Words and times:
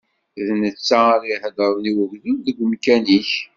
D 0.47 0.47
netta 0.61 0.99
ara 1.13 1.25
iheddṛen 1.33 1.83
i 1.91 1.93
ugdud 2.03 2.39
deg 2.47 2.57
umkan-ik. 2.65 3.29